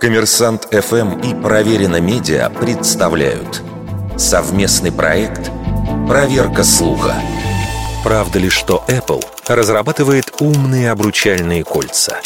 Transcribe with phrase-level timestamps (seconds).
[0.00, 3.62] Коммерсант ФМ и Проверено Медиа представляют
[4.18, 5.50] совместный проект
[6.06, 7.14] «Проверка слуха».
[8.04, 12.20] Правда ли, что Apple разрабатывает умные обручальные кольца?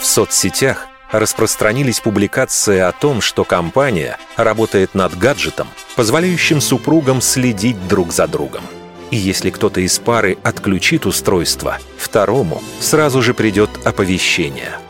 [0.00, 8.12] В соцсетях распространились публикации о том, что компания работает над гаджетом, позволяющим супругам следить друг
[8.12, 8.62] за другом.
[9.10, 14.78] И если кто-то из пары отключит устройство, второму сразу же придет оповещение–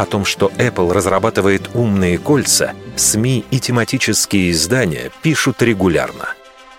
[0.00, 6.30] о том, что Apple разрабатывает умные кольца, СМИ и тематические издания пишут регулярно.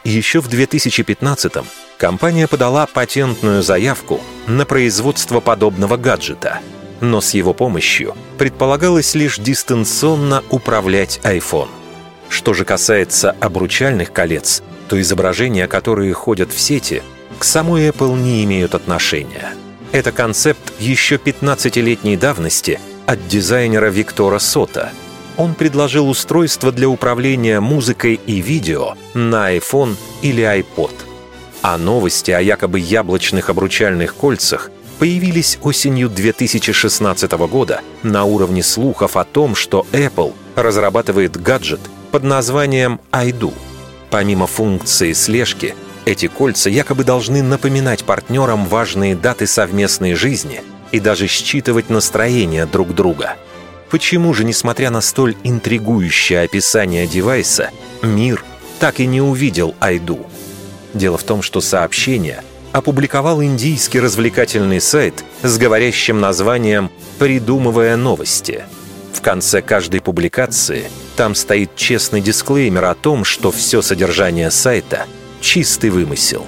[0.03, 1.65] Еще в 2015-м
[1.97, 6.61] компания подала патентную заявку на производство подобного гаджета,
[6.99, 11.69] но с его помощью предполагалось лишь дистанционно управлять iPhone.
[12.27, 17.03] Что же касается обручальных колец, то изображения, которые ходят в сети,
[17.37, 19.53] к самой Apple не имеют отношения.
[19.91, 22.79] Это концепт еще 15-летней давности–
[23.11, 24.89] от дизайнера Виктора Сота.
[25.35, 30.93] Он предложил устройство для управления музыкой и видео на iPhone или iPod.
[31.61, 39.25] А новости о якобы яблочных обручальных кольцах появились осенью 2016 года на уровне слухов о
[39.25, 41.81] том, что Apple разрабатывает гаджет
[42.11, 43.53] под названием iDo.
[44.09, 45.75] Помимо функции слежки,
[46.05, 52.93] эти кольца якобы должны напоминать партнерам важные даты совместной жизни– и даже считывать настроение друг
[52.93, 53.35] друга.
[53.89, 58.43] Почему же, несмотря на столь интригующее описание девайса, мир
[58.79, 60.25] так и не увидел Айду?
[60.93, 68.63] Дело в том, что сообщение опубликовал индийский развлекательный сайт с говорящим названием «Придумывая новости».
[69.13, 75.05] В конце каждой публикации там стоит честный дисклеймер о том, что все содержание сайта—
[75.41, 76.45] чистый вымысел.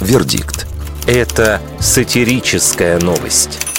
[0.00, 0.67] Вердикт.
[1.08, 3.77] Это сатирическая новость.